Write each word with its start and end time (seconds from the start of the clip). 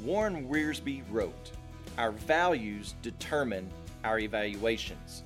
Warren 0.00 0.48
Wiersbe 0.48 1.02
wrote, 1.10 1.50
Our 1.98 2.12
values 2.12 2.94
determine 3.02 3.68
our 4.02 4.18
evaluations. 4.18 5.22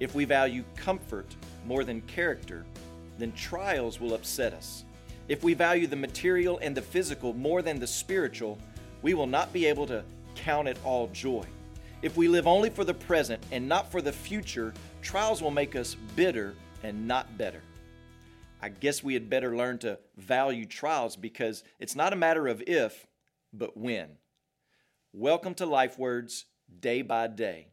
If 0.00 0.14
we 0.14 0.24
value 0.24 0.64
comfort 0.74 1.34
more 1.66 1.84
than 1.84 2.00
character, 2.02 2.64
then 3.18 3.32
trials 3.32 4.00
will 4.00 4.14
upset 4.14 4.52
us. 4.52 4.84
If 5.28 5.42
we 5.42 5.54
value 5.54 5.86
the 5.86 5.96
material 5.96 6.58
and 6.62 6.76
the 6.76 6.82
physical 6.82 7.32
more 7.32 7.62
than 7.62 7.78
the 7.78 7.86
spiritual, 7.86 8.58
we 9.02 9.14
will 9.14 9.26
not 9.26 9.52
be 9.52 9.66
able 9.66 9.86
to 9.86 10.04
count 10.34 10.68
it 10.68 10.78
all 10.84 11.08
joy. 11.08 11.44
If 12.02 12.16
we 12.16 12.28
live 12.28 12.46
only 12.46 12.70
for 12.70 12.84
the 12.84 12.94
present 12.94 13.42
and 13.50 13.68
not 13.68 13.90
for 13.90 14.02
the 14.02 14.12
future, 14.12 14.74
trials 15.02 15.42
will 15.42 15.50
make 15.50 15.74
us 15.74 15.96
bitter 16.14 16.54
and 16.82 17.08
not 17.08 17.36
better. 17.38 17.62
I 18.60 18.68
guess 18.68 19.02
we 19.02 19.14
had 19.14 19.30
better 19.30 19.56
learn 19.56 19.78
to 19.78 19.98
value 20.16 20.66
trials 20.66 21.16
because 21.16 21.64
it's 21.78 21.96
not 21.96 22.12
a 22.12 22.16
matter 22.16 22.46
of 22.46 22.62
if, 22.66 23.06
but 23.52 23.76
when. 23.76 24.18
Welcome 25.12 25.54
to 25.54 25.66
Life 25.66 25.98
Words 25.98 26.46
Day 26.80 27.02
by 27.02 27.26
Day. 27.26 27.68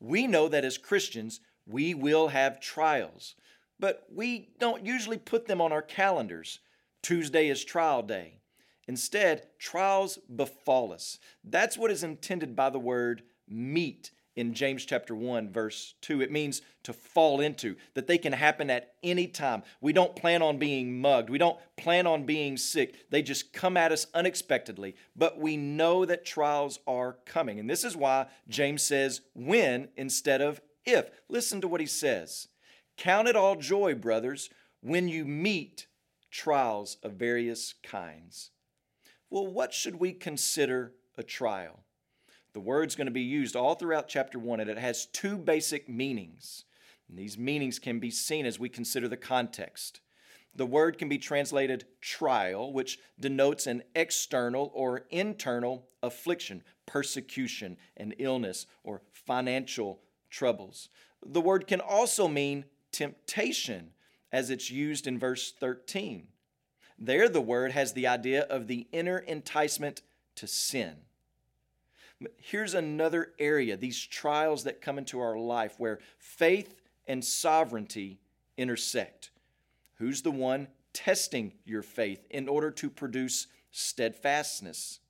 We 0.00 0.26
know 0.26 0.48
that 0.48 0.64
as 0.64 0.78
Christians, 0.78 1.40
we 1.66 1.94
will 1.94 2.28
have 2.28 2.60
trials, 2.60 3.34
but 3.80 4.06
we 4.12 4.50
don't 4.58 4.86
usually 4.86 5.18
put 5.18 5.46
them 5.46 5.60
on 5.60 5.72
our 5.72 5.82
calendars. 5.82 6.60
Tuesday 7.02 7.48
is 7.48 7.64
trial 7.64 8.02
day. 8.02 8.40
Instead, 8.86 9.48
trials 9.58 10.18
befall 10.34 10.92
us. 10.92 11.18
That's 11.44 11.76
what 11.76 11.90
is 11.90 12.02
intended 12.02 12.56
by 12.56 12.70
the 12.70 12.78
word 12.78 13.22
meet 13.48 14.10
in 14.38 14.54
James 14.54 14.84
chapter 14.84 15.16
1 15.16 15.50
verse 15.50 15.94
2. 16.02 16.22
It 16.22 16.30
means 16.30 16.62
to 16.84 16.92
fall 16.92 17.40
into, 17.40 17.74
that 17.94 18.06
they 18.06 18.18
can 18.18 18.32
happen 18.32 18.70
at 18.70 18.94
any 19.02 19.26
time. 19.26 19.64
We 19.80 19.92
don't 19.92 20.14
plan 20.14 20.42
on 20.42 20.58
being 20.58 21.00
mugged. 21.00 21.28
We 21.28 21.38
don't 21.38 21.58
plan 21.76 22.06
on 22.06 22.22
being 22.22 22.56
sick. 22.56 23.10
They 23.10 23.20
just 23.20 23.52
come 23.52 23.76
at 23.76 23.90
us 23.90 24.06
unexpectedly. 24.14 24.94
But 25.16 25.38
we 25.38 25.56
know 25.56 26.04
that 26.04 26.24
trials 26.24 26.78
are 26.86 27.18
coming. 27.26 27.58
And 27.58 27.68
this 27.68 27.82
is 27.82 27.96
why 27.96 28.26
James 28.48 28.82
says 28.82 29.22
when 29.34 29.88
instead 29.96 30.40
of 30.40 30.60
if. 30.84 31.10
Listen 31.28 31.60
to 31.60 31.68
what 31.68 31.80
he 31.80 31.86
says. 31.86 32.46
Count 32.96 33.26
it 33.26 33.34
all 33.34 33.56
joy, 33.56 33.96
brothers, 33.96 34.50
when 34.80 35.08
you 35.08 35.24
meet 35.24 35.88
trials 36.30 36.96
of 37.02 37.14
various 37.14 37.74
kinds. 37.82 38.50
Well, 39.30 39.48
what 39.48 39.74
should 39.74 39.96
we 39.96 40.12
consider 40.12 40.92
a 41.16 41.24
trial? 41.24 41.80
The 42.52 42.60
word's 42.60 42.96
going 42.96 43.06
to 43.06 43.12
be 43.12 43.22
used 43.22 43.56
all 43.56 43.74
throughout 43.74 44.08
chapter 44.08 44.38
1, 44.38 44.60
and 44.60 44.70
it 44.70 44.78
has 44.78 45.06
two 45.06 45.36
basic 45.36 45.88
meanings. 45.88 46.64
And 47.08 47.18
these 47.18 47.38
meanings 47.38 47.78
can 47.78 47.98
be 47.98 48.10
seen 48.10 48.46
as 48.46 48.58
we 48.58 48.68
consider 48.68 49.08
the 49.08 49.16
context. 49.16 50.00
The 50.54 50.66
word 50.66 50.98
can 50.98 51.08
be 51.08 51.18
translated 51.18 51.84
trial, 52.00 52.72
which 52.72 52.98
denotes 53.20 53.66
an 53.66 53.82
external 53.94 54.70
or 54.74 55.06
internal 55.10 55.88
affliction, 56.02 56.62
persecution, 56.86 57.76
and 57.96 58.14
illness, 58.18 58.66
or 58.82 59.02
financial 59.12 60.00
troubles. 60.30 60.88
The 61.24 61.40
word 61.40 61.66
can 61.66 61.80
also 61.80 62.28
mean 62.28 62.64
temptation, 62.92 63.92
as 64.32 64.50
it's 64.50 64.70
used 64.70 65.06
in 65.06 65.18
verse 65.18 65.52
13. 65.52 66.28
There, 66.98 67.28
the 67.28 67.40
word 67.40 67.72
has 67.72 67.92
the 67.92 68.06
idea 68.06 68.42
of 68.42 68.66
the 68.66 68.88
inner 68.90 69.18
enticement 69.18 70.02
to 70.36 70.46
sin. 70.46 70.96
Here's 72.36 72.74
another 72.74 73.32
area, 73.38 73.76
these 73.76 74.04
trials 74.04 74.64
that 74.64 74.80
come 74.80 74.98
into 74.98 75.20
our 75.20 75.38
life 75.38 75.74
where 75.78 76.00
faith 76.18 76.80
and 77.06 77.24
sovereignty 77.24 78.18
intersect. 78.56 79.30
Who's 79.94 80.22
the 80.22 80.30
one 80.30 80.68
testing 80.92 81.52
your 81.64 81.82
faith 81.82 82.26
in 82.30 82.48
order 82.48 82.70
to 82.72 82.90
produce 82.90 83.46
steadfastness? 83.70 85.00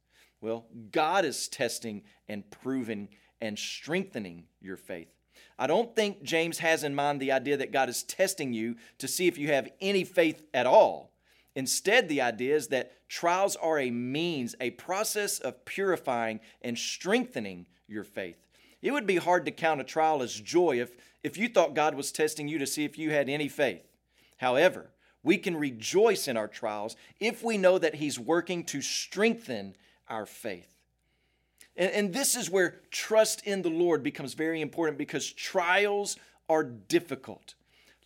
Well, 0.40 0.66
God 0.92 1.24
is 1.24 1.48
testing 1.48 2.02
and 2.28 2.48
proving 2.50 3.08
and 3.40 3.58
strengthening 3.58 4.44
your 4.60 4.76
faith. 4.76 5.08
I 5.58 5.66
don't 5.66 5.96
think 5.96 6.22
James 6.22 6.58
has 6.58 6.84
in 6.84 6.94
mind 6.94 7.20
the 7.20 7.32
idea 7.32 7.56
that 7.56 7.72
God 7.72 7.88
is 7.88 8.02
testing 8.02 8.52
you 8.52 8.76
to 8.98 9.08
see 9.08 9.26
if 9.26 9.38
you 9.38 9.48
have 9.48 9.68
any 9.80 10.04
faith 10.04 10.42
at 10.54 10.66
all. 10.66 11.12
Instead, 11.58 12.08
the 12.08 12.20
idea 12.20 12.54
is 12.54 12.68
that 12.68 12.92
trials 13.08 13.56
are 13.56 13.80
a 13.80 13.90
means, 13.90 14.54
a 14.60 14.70
process 14.70 15.40
of 15.40 15.64
purifying 15.64 16.38
and 16.62 16.78
strengthening 16.78 17.66
your 17.88 18.04
faith. 18.04 18.36
It 18.80 18.92
would 18.92 19.08
be 19.08 19.16
hard 19.16 19.44
to 19.44 19.50
count 19.50 19.80
a 19.80 19.84
trial 19.84 20.22
as 20.22 20.40
joy 20.40 20.80
if, 20.80 20.94
if 21.24 21.36
you 21.36 21.48
thought 21.48 21.74
God 21.74 21.96
was 21.96 22.12
testing 22.12 22.46
you 22.46 22.60
to 22.60 22.66
see 22.66 22.84
if 22.84 22.96
you 22.96 23.10
had 23.10 23.28
any 23.28 23.48
faith. 23.48 23.82
However, 24.36 24.92
we 25.24 25.36
can 25.36 25.56
rejoice 25.56 26.28
in 26.28 26.36
our 26.36 26.46
trials 26.46 26.94
if 27.18 27.42
we 27.42 27.58
know 27.58 27.76
that 27.76 27.96
He's 27.96 28.20
working 28.20 28.62
to 28.66 28.80
strengthen 28.80 29.74
our 30.06 30.26
faith. 30.26 30.72
And, 31.76 31.90
and 31.90 32.14
this 32.14 32.36
is 32.36 32.48
where 32.48 32.76
trust 32.92 33.44
in 33.44 33.62
the 33.62 33.68
Lord 33.68 34.04
becomes 34.04 34.34
very 34.34 34.60
important 34.60 34.96
because 34.96 35.32
trials 35.32 36.18
are 36.48 36.62
difficult. 36.62 37.54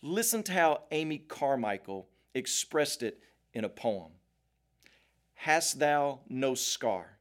Listen 0.01 0.41
to 0.41 0.53
how 0.53 0.81
Amy 0.89 1.19
Carmichael 1.19 2.07
expressed 2.33 3.03
it 3.03 3.19
in 3.53 3.63
a 3.63 3.69
poem 3.69 4.11
Hast 5.35 5.79
thou 5.79 6.21
no 6.29 6.55
scar, 6.55 7.17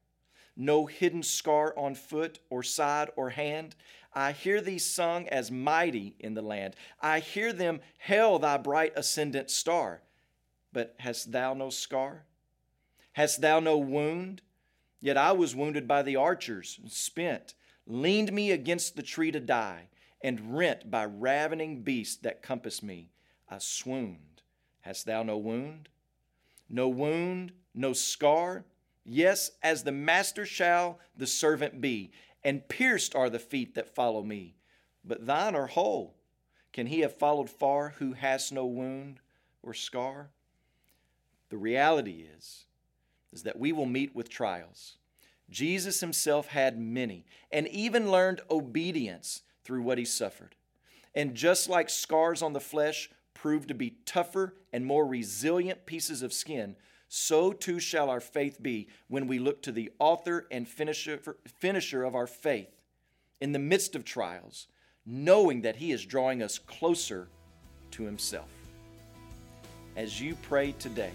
no 0.56 0.86
hidden 0.86 1.22
scar 1.24 1.76
on 1.76 1.94
foot 1.94 2.38
or 2.50 2.62
side 2.62 3.10
or 3.16 3.30
hand? 3.30 3.74
I 4.14 4.32
hear 4.32 4.60
thee 4.60 4.78
sung 4.78 5.28
as 5.28 5.50
mighty 5.50 6.14
in 6.18 6.34
the 6.34 6.42
land. 6.42 6.76
I 7.00 7.18
hear 7.18 7.52
them 7.52 7.80
hail 7.98 8.38
thy 8.38 8.58
bright 8.58 8.92
ascendant 8.94 9.50
star. 9.50 10.02
But 10.72 10.94
hast 10.98 11.32
thou 11.32 11.54
no 11.54 11.70
scar? 11.70 12.24
Hast 13.14 13.40
thou 13.40 13.58
no 13.58 13.76
wound? 13.76 14.42
Yet 15.00 15.16
I 15.16 15.32
was 15.32 15.56
wounded 15.56 15.88
by 15.88 16.02
the 16.02 16.16
archers, 16.16 16.78
spent, 16.86 17.54
leaned 17.86 18.32
me 18.32 18.52
against 18.52 18.94
the 18.94 19.02
tree 19.02 19.32
to 19.32 19.40
die, 19.40 19.88
and 20.22 20.56
rent 20.56 20.90
by 20.90 21.04
ravening 21.04 21.82
beasts 21.82 22.16
that 22.22 22.42
compassed 22.42 22.82
me. 22.82 23.10
I 23.50 23.58
swooned. 23.58 24.42
Hast 24.82 25.06
thou 25.06 25.22
no 25.22 25.36
wound? 25.36 25.88
No 26.72 26.88
wound, 26.88 27.52
no 27.74 27.92
scar. 27.92 28.64
Yes, 29.04 29.52
as 29.62 29.84
the 29.84 29.92
master 29.92 30.46
shall 30.46 30.98
the 31.16 31.26
servant 31.26 31.80
be, 31.80 32.10
and 32.42 32.68
pierced 32.68 33.14
are 33.14 33.30
the 33.30 33.38
feet 33.38 33.74
that 33.76 33.94
follow 33.94 34.22
me. 34.22 34.56
But 35.04 35.26
thine 35.26 35.54
are 35.54 35.66
whole. 35.68 36.16
Can 36.72 36.86
he 36.86 37.00
have 37.00 37.16
followed 37.16 37.50
far 37.50 37.90
who 37.98 38.14
has 38.14 38.50
no 38.50 38.64
wound 38.64 39.20
or 39.62 39.74
scar? 39.74 40.30
The 41.50 41.58
reality 41.58 42.24
is, 42.36 42.64
is 43.32 43.42
that 43.42 43.58
we 43.58 43.72
will 43.72 43.86
meet 43.86 44.16
with 44.16 44.30
trials. 44.30 44.96
Jesus 45.50 46.00
himself 46.00 46.48
had 46.48 46.80
many 46.80 47.26
and 47.50 47.68
even 47.68 48.10
learned 48.10 48.40
obedience 48.50 49.42
through 49.64 49.82
what 49.82 49.98
he 49.98 50.04
suffered. 50.04 50.54
And 51.14 51.34
just 51.34 51.68
like 51.68 51.90
scars 51.90 52.40
on 52.40 52.54
the 52.54 52.60
flesh 52.60 53.10
prove 53.42 53.66
to 53.66 53.74
be 53.74 53.96
tougher 54.06 54.54
and 54.72 54.86
more 54.86 55.04
resilient 55.04 55.84
pieces 55.84 56.22
of 56.22 56.32
skin, 56.32 56.76
so 57.08 57.52
too 57.52 57.80
shall 57.80 58.08
our 58.08 58.20
faith 58.20 58.62
be 58.62 58.86
when 59.08 59.26
we 59.26 59.40
look 59.40 59.60
to 59.60 59.72
the 59.72 59.90
author 59.98 60.46
and 60.52 60.68
finisher, 60.68 61.20
finisher 61.58 62.04
of 62.04 62.14
our 62.14 62.28
faith 62.28 62.70
in 63.40 63.50
the 63.50 63.58
midst 63.58 63.96
of 63.96 64.04
trials, 64.04 64.68
knowing 65.04 65.62
that 65.62 65.74
He 65.74 65.90
is 65.90 66.06
drawing 66.06 66.40
us 66.40 66.56
closer 66.56 67.26
to 67.90 68.04
Himself. 68.04 68.48
As 69.96 70.20
you 70.20 70.36
pray 70.42 70.70
today, 70.78 71.10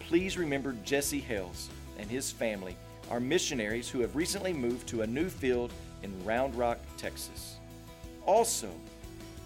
please 0.00 0.36
remember 0.36 0.76
Jesse 0.84 1.18
Hales 1.18 1.70
and 1.98 2.10
his 2.10 2.30
family, 2.30 2.76
our 3.10 3.20
missionaries 3.20 3.88
who 3.88 4.00
have 4.00 4.14
recently 4.14 4.52
moved 4.52 4.86
to 4.88 5.00
a 5.00 5.06
new 5.06 5.30
field 5.30 5.72
in 6.02 6.12
Round 6.26 6.54
Rock, 6.56 6.78
Texas. 6.98 7.56
Also, 8.26 8.68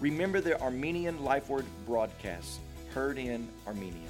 Remember 0.03 0.41
the 0.41 0.61
Armenian 0.61 1.23
Life 1.23 1.47
Word 1.47 1.63
broadcasts 1.85 2.59
heard 2.93 3.17
in 3.17 3.47
Armenia. 3.65 4.01